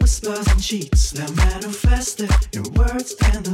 whispers 0.00 0.46
and 0.48 0.62
cheats. 0.62 1.12
That 1.12 1.34
manifested 1.36 2.30
in 2.52 2.64
words 2.74 3.14
and 3.32 3.45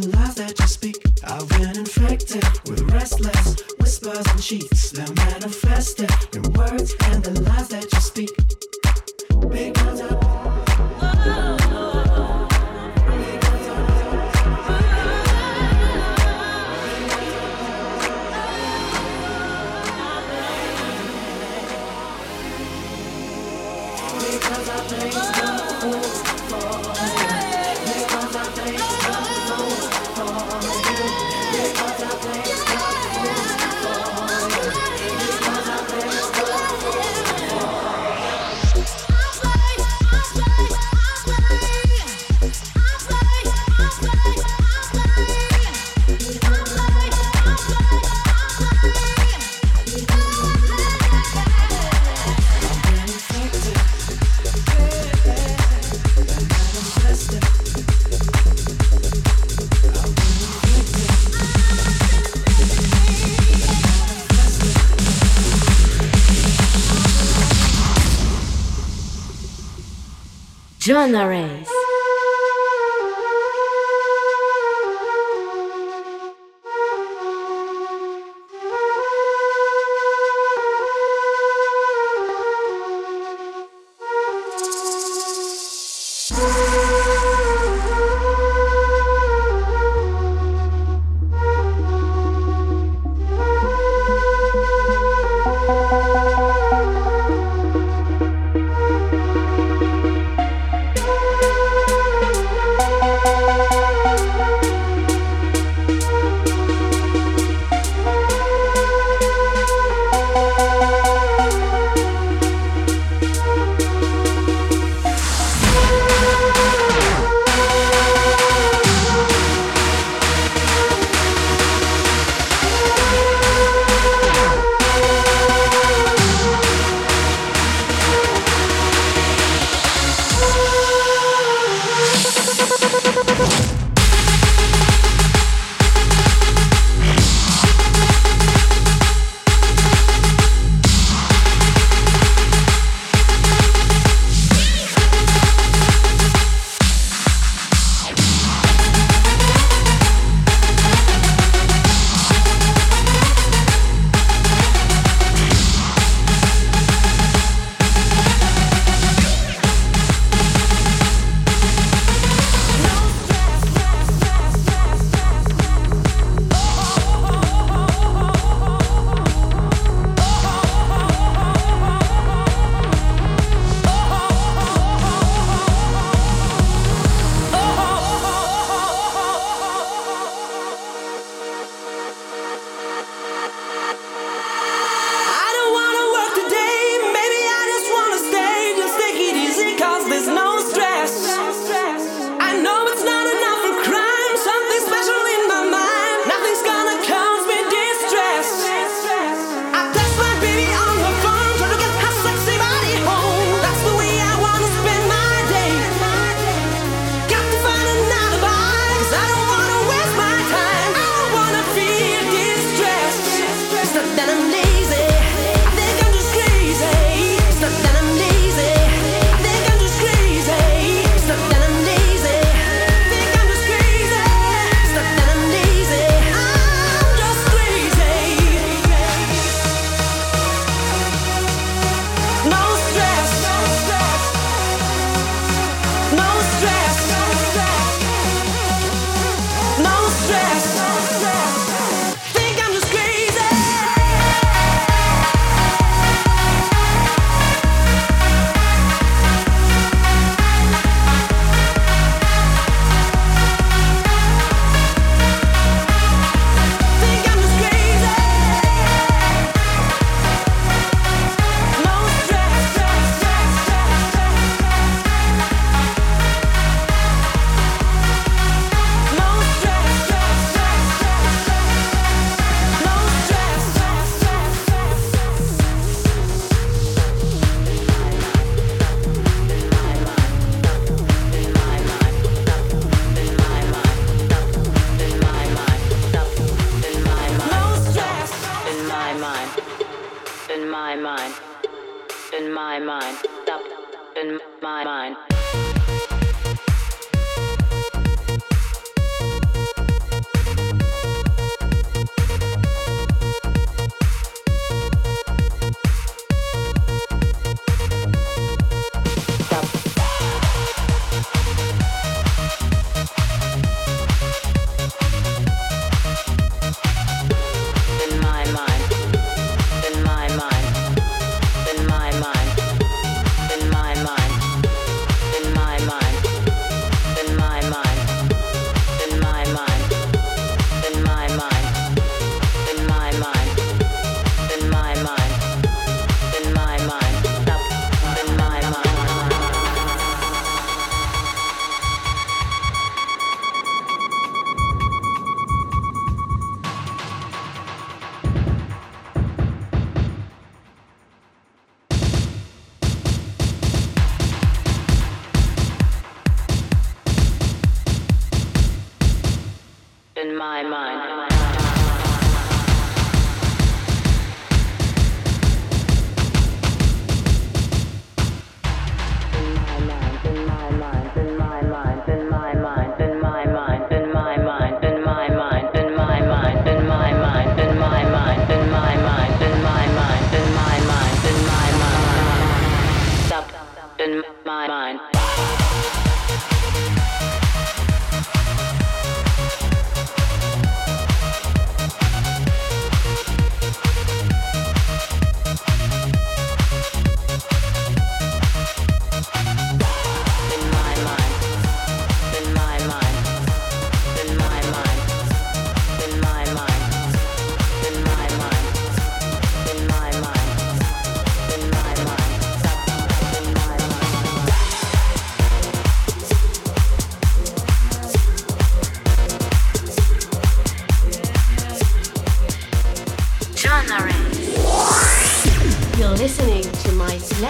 Genres. 71.02 71.51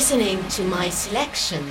Listening 0.00 0.42
to 0.48 0.62
my 0.64 0.88
selection. 0.88 1.62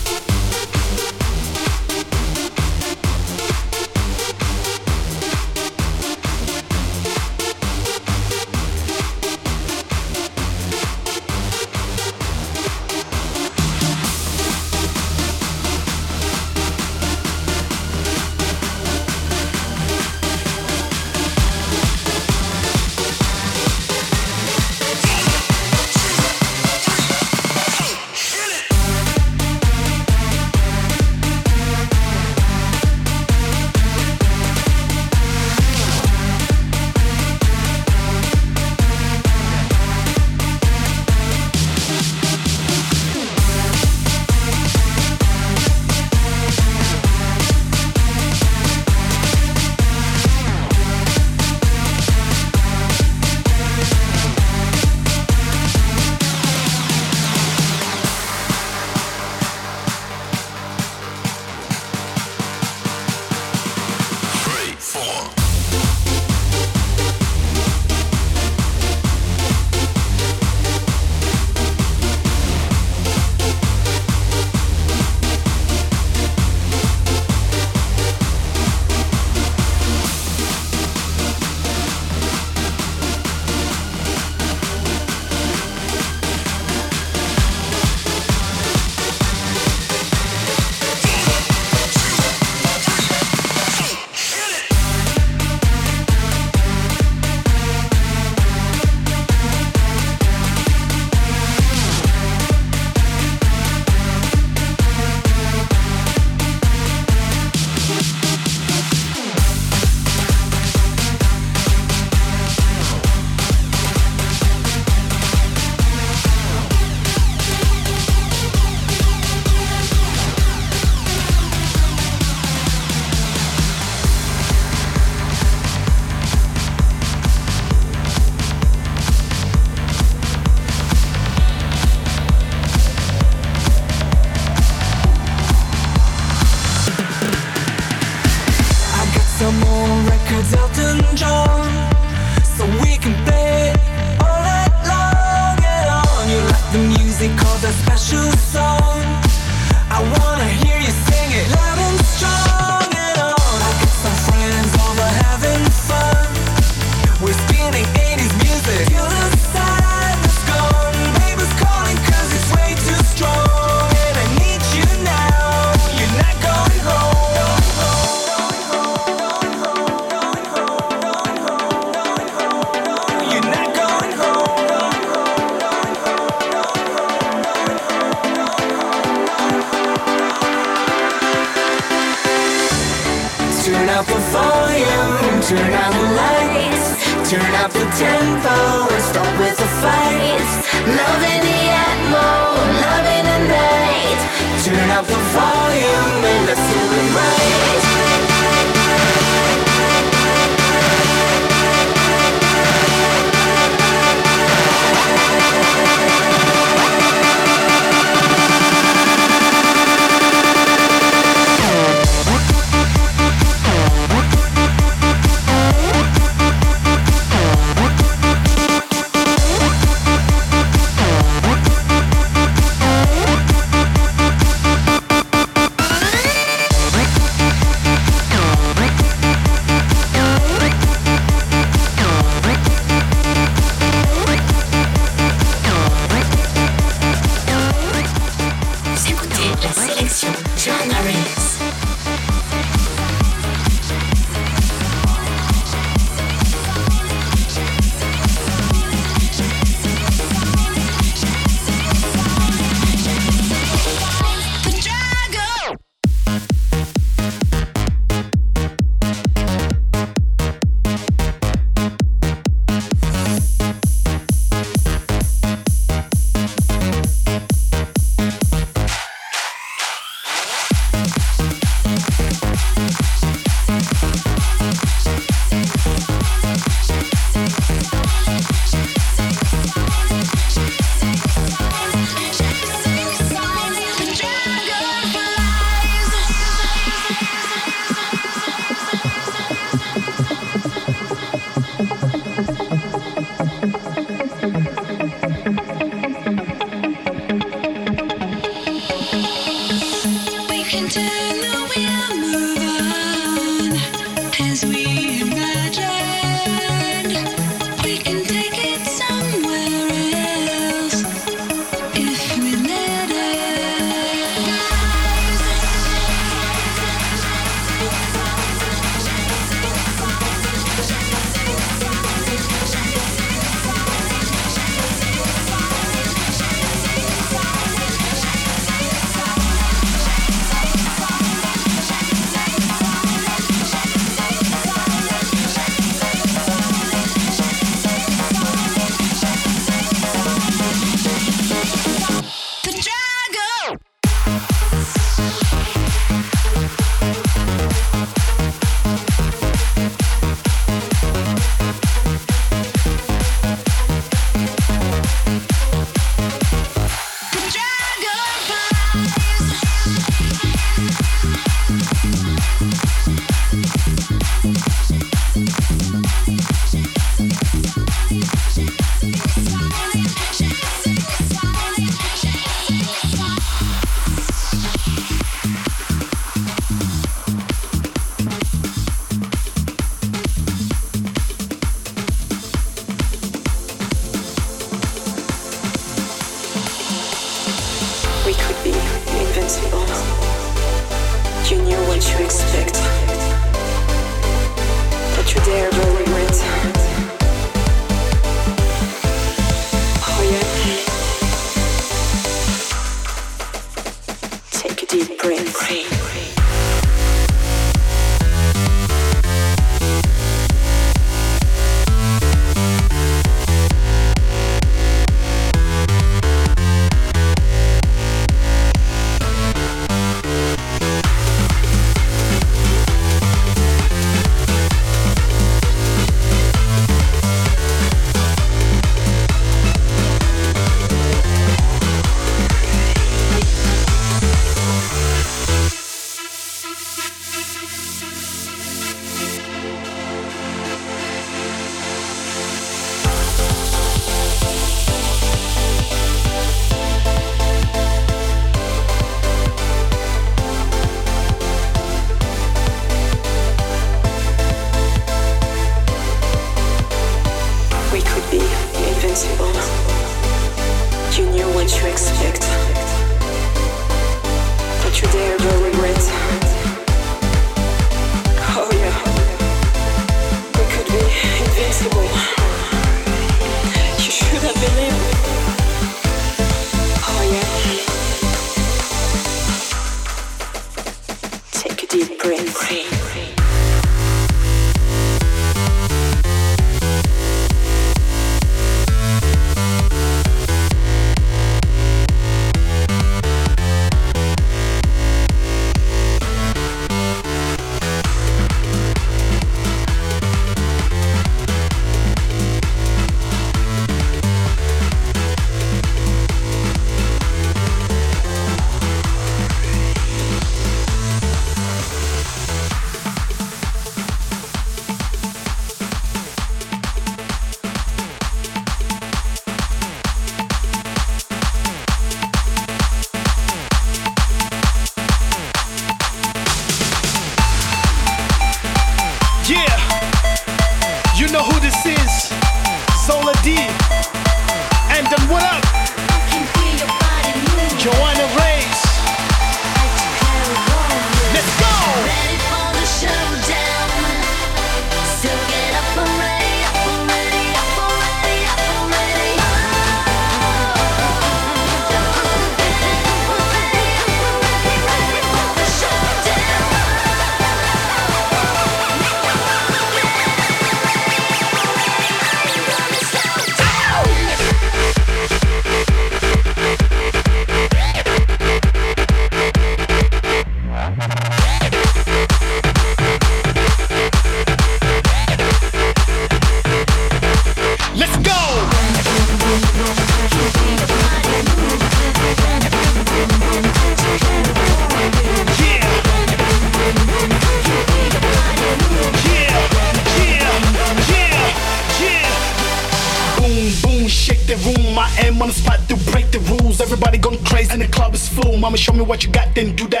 that, 599.53 599.67
then 599.67 599.75
do 599.75 599.87
that. 599.87 600.00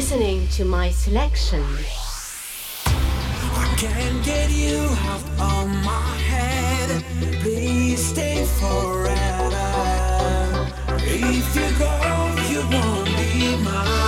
listening 0.00 0.48
to 0.48 0.64
my 0.64 0.90
selection. 0.90 1.62
I 2.86 3.74
can 3.76 4.22
get 4.22 4.48
you 4.50 4.78
out 5.10 5.22
of 5.38 5.68
my 5.84 6.16
head. 6.32 7.04
Please 7.42 8.02
stay 8.02 8.46
forever. 8.60 9.60
If 11.04 11.54
you 11.54 11.68
go, 11.78 11.92
you 12.48 12.60
won't 12.72 13.14
be 13.18 13.62
mine. 13.62 13.99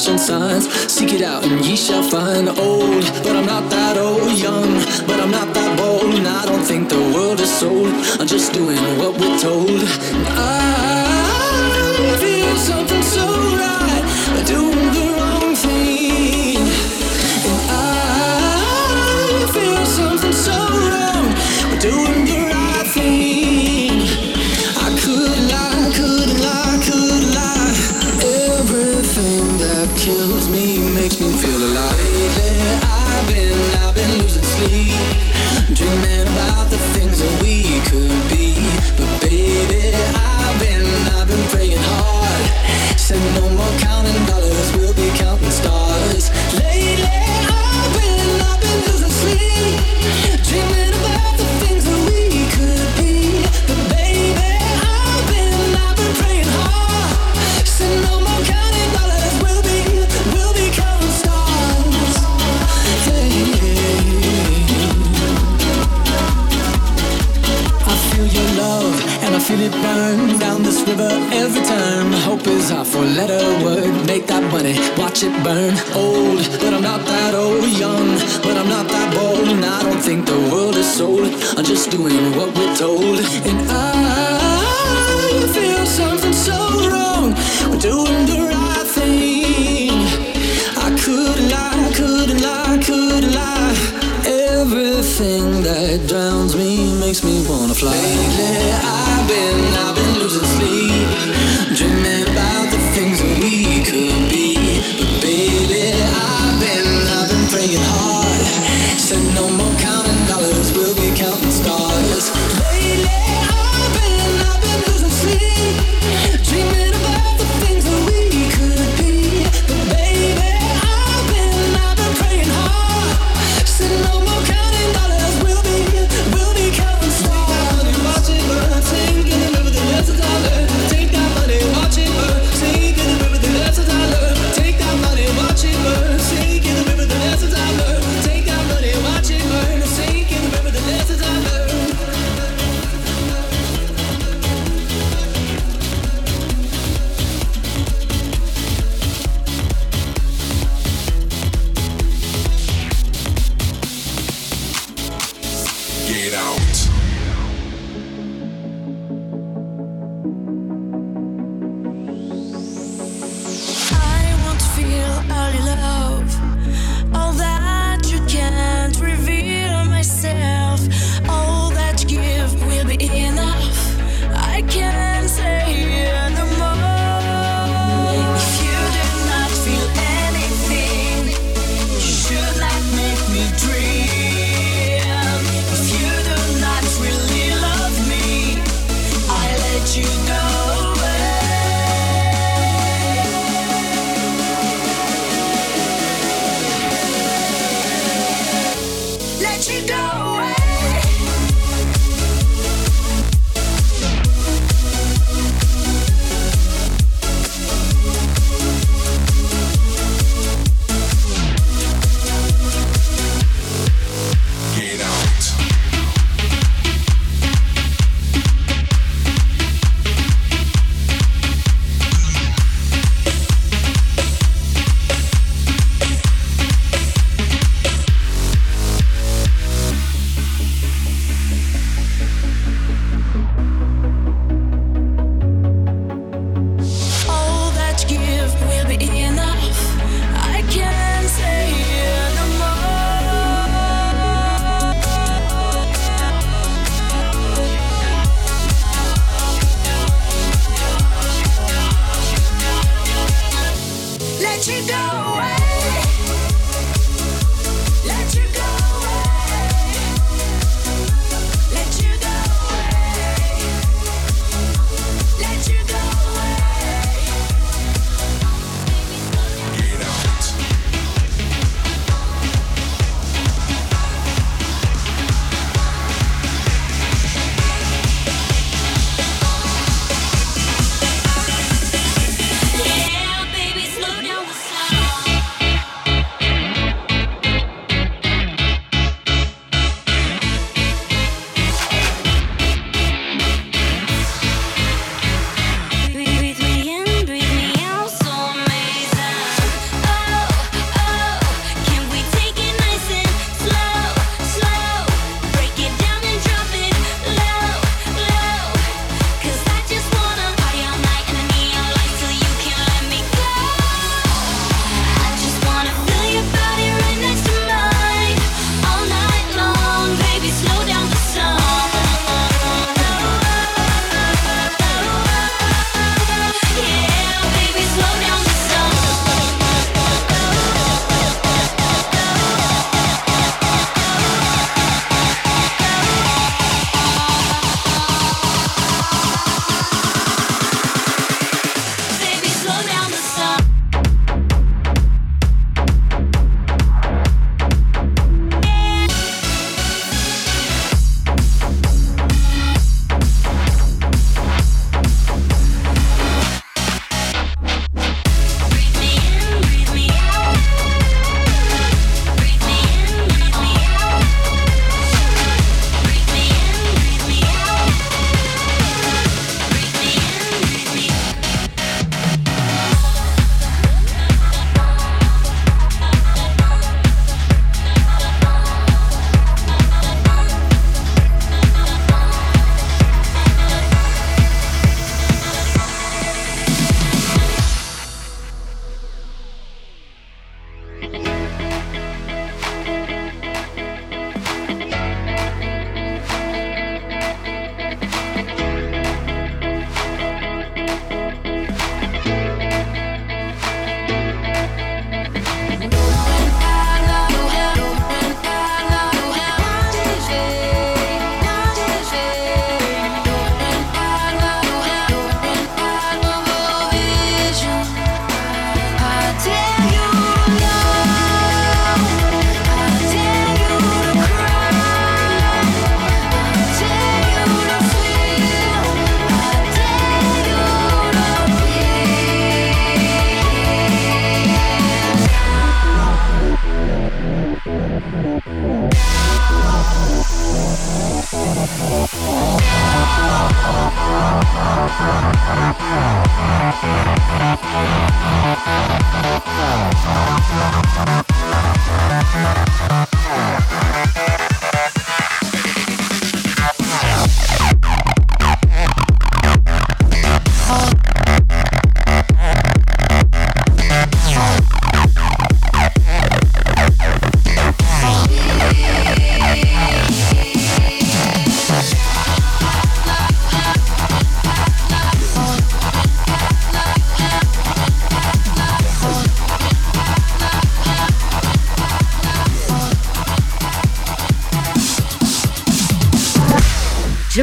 Flashing 0.00 0.18
signs. 0.18 0.79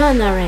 Arrays. 0.08 0.47